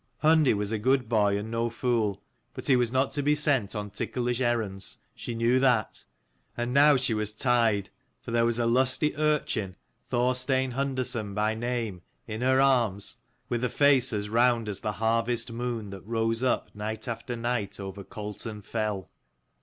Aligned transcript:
Hundi 0.23 0.55
was 0.55 0.71
a 0.71 0.79
good 0.79 1.07
boy 1.07 1.37
and 1.37 1.51
no 1.51 1.69
fool, 1.69 2.23
but 2.55 2.65
he 2.65 2.75
was 2.75 2.91
not 2.91 3.11
to 3.11 3.21
be 3.21 3.35
sent 3.35 3.75
on 3.75 3.91
ticklish 3.91 4.41
errands, 4.41 4.97
she 5.13 5.35
knew 5.35 5.59
that. 5.59 6.05
And 6.57 6.73
now 6.73 6.95
she 6.97 7.13
was 7.13 7.35
tied, 7.35 7.91
for 8.19 8.31
there 8.31 8.43
was 8.43 8.57
a 8.57 8.65
lusty 8.65 9.15
urchin, 9.15 9.75
Thorstein 10.07 10.71
Hundason 10.71 11.35
by 11.35 11.53
name, 11.53 12.01
in 12.25 12.41
her 12.41 12.59
arms, 12.59 13.17
with 13.47 13.63
a 13.63 13.69
face 13.69 14.11
as 14.11 14.27
round 14.27 14.67
as 14.67 14.79
the 14.79 14.93
harvest 14.93 15.51
moon 15.51 15.91
that 15.91 16.01
rose 16.01 16.41
up 16.41 16.73
night 16.73 17.07
after 17.07 17.35
night 17.35 17.79
over 17.79 18.03
Colton 18.03 18.63
fell. 18.63 19.11